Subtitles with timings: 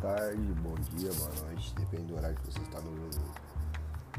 [0.00, 3.20] tarde, bom dia, boa noite, depende do horário que você está no ouvindo.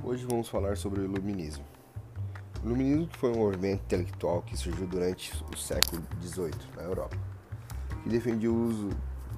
[0.03, 1.63] Hoje vamos falar sobre o Iluminismo.
[2.61, 7.15] O Iluminismo foi um movimento intelectual que surgiu durante o século XVIII na Europa,
[8.03, 8.89] que defendia o uso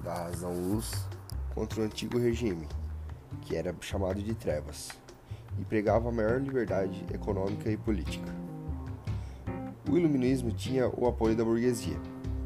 [0.02, 1.06] da razão-luz
[1.54, 2.66] contra o antigo regime,
[3.42, 4.90] que era chamado de trevas,
[5.60, 8.34] e pregava a maior liberdade econômica e política.
[9.88, 12.00] O Iluminismo tinha o apoio da burguesia,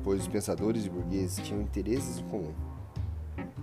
[0.04, 2.75] pois os pensadores e burgueses tinham interesses em comum.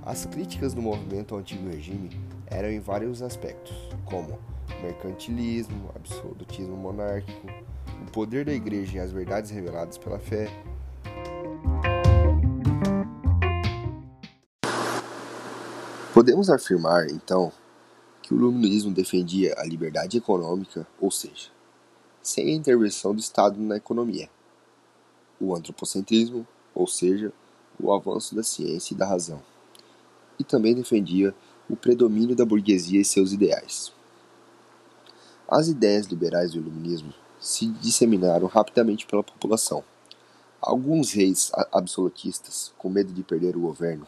[0.05, 2.09] As críticas do movimento ao antigo regime
[2.47, 4.37] eram em vários aspectos, como
[4.81, 7.47] mercantilismo, absolutismo monárquico,
[8.05, 10.49] o poder da igreja e as verdades reveladas pela fé.
[16.13, 17.49] Podemos afirmar, então,
[18.21, 21.49] que o iluminismo defendia a liberdade econômica, ou seja,
[22.21, 24.29] sem a intervenção do Estado na economia,
[25.39, 26.45] o antropocentrismo,
[26.75, 27.31] ou seja,
[27.79, 29.52] o avanço da ciência e da razão
[30.39, 31.33] e também defendia
[31.69, 33.91] o predomínio da burguesia e seus ideais.
[35.47, 39.83] As ideias liberais do iluminismo se disseminaram rapidamente pela população.
[40.61, 44.07] Alguns reis absolutistas, com medo de perder o governo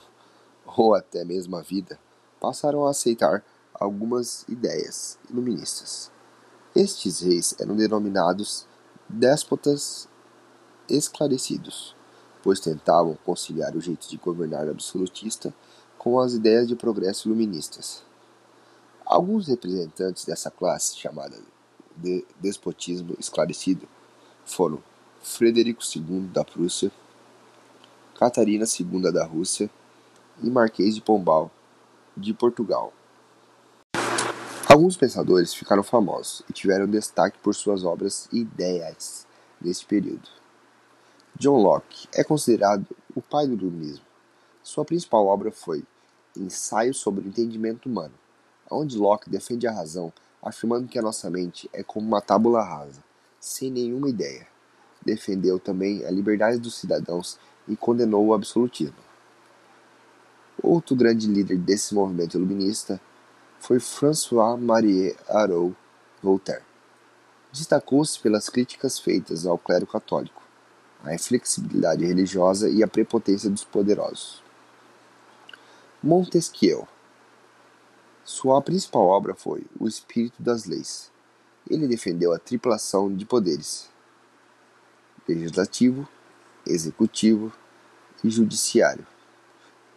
[0.65, 1.99] ou até mesmo a vida,
[2.39, 6.11] passaram a aceitar algumas ideias iluministas.
[6.75, 8.65] Estes reis eram denominados
[9.07, 10.07] déspotas
[10.89, 11.95] esclarecidos,
[12.41, 15.53] pois tentavam conciliar o jeito de governar absolutista
[16.05, 18.03] com as ideias de progresso iluministas.
[19.03, 21.35] Alguns representantes dessa classe, chamada
[21.97, 23.87] de despotismo esclarecido,
[24.45, 24.83] foram
[25.23, 26.91] Frederico II da Prússia,
[28.19, 29.67] Catarina II da Rússia
[30.43, 31.49] e Marquês de Pombal
[32.15, 32.93] de Portugal.
[34.69, 39.25] Alguns pensadores ficaram famosos e tiveram destaque por suas obras e ideias
[39.59, 40.29] nesse período.
[41.35, 44.05] John Locke é considerado o pai do iluminismo.
[44.61, 45.83] Sua principal obra foi
[46.39, 48.13] Ensaio sobre o Entendimento Humano,
[48.69, 53.03] onde Locke defende a razão, afirmando que a nossa mente é como uma tábula rasa,
[53.39, 54.47] sem nenhuma ideia.
[55.03, 58.95] Defendeu também a liberdade dos cidadãos e condenou o absolutismo.
[60.61, 62.99] Outro grande líder desse movimento iluminista
[63.59, 65.75] foi François-Marie Arouet
[66.21, 66.63] Voltaire.
[67.51, 70.41] Destacou-se pelas críticas feitas ao clero católico,
[71.03, 74.44] à inflexibilidade religiosa e à prepotência dos poderosos.
[76.05, 76.87] Montesquieu.
[78.23, 81.11] Sua principal obra foi O Espírito das Leis.
[81.67, 83.89] Ele defendeu a triplação de poderes:
[85.27, 86.07] legislativo,
[86.63, 87.51] executivo
[88.23, 89.03] e judiciário.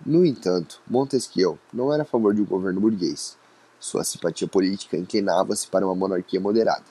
[0.07, 3.37] No entanto, Montesquieu não era a favor de um governo burguês.
[3.79, 6.87] Sua simpatia política inclinava-se para uma monarquia moderada.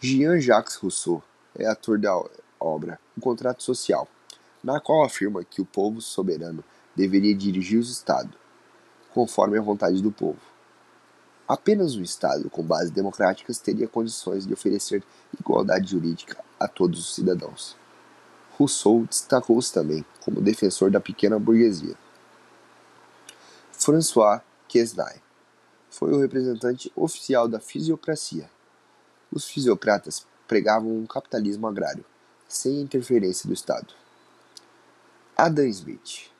[0.00, 1.22] Jean-Jacques Rousseau
[1.54, 2.18] é ator da
[2.58, 4.08] obra O Contrato Social,
[4.64, 6.64] na qual afirma que o povo soberano
[7.00, 8.30] deveria dirigir o Estado,
[9.14, 10.38] conforme a vontade do povo.
[11.48, 15.02] Apenas um Estado com bases democráticas teria condições de oferecer
[15.38, 17.74] igualdade jurídica a todos os cidadãos.
[18.52, 21.96] Rousseau destacou-se também como defensor da pequena burguesia.
[23.72, 25.22] François Quesnay
[25.88, 28.48] foi o representante oficial da fisiocracia.
[29.32, 32.04] Os fisiocratas pregavam um capitalismo agrário,
[32.46, 33.94] sem interferência do Estado.
[35.36, 36.30] Adam Smith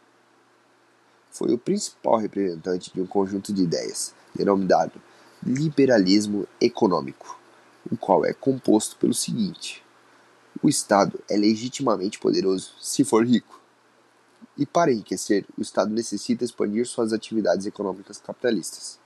[1.30, 5.00] foi o principal representante de um conjunto de ideias, denominado
[5.42, 7.38] liberalismo econômico,
[7.90, 9.82] o qual é composto pelo seguinte:
[10.62, 13.58] o Estado é legitimamente poderoso se for rico.
[14.56, 18.98] E para enriquecer, o Estado necessita expandir suas atividades econômicas capitalistas.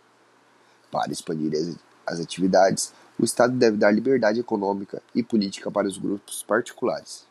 [0.90, 1.52] Para expandir
[2.06, 7.24] as atividades, o Estado deve dar liberdade econômica e política para os grupos particulares.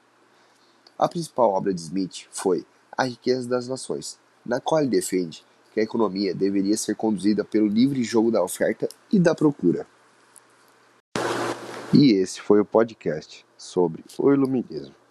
[0.97, 2.65] A principal obra de Smith foi
[2.97, 5.43] A Riqueza das Nações, na qual ele defende
[5.73, 9.87] que a economia deveria ser conduzida pelo livre jogo da oferta e da procura.
[11.93, 15.02] E esse foi o podcast sobre o iluminismo.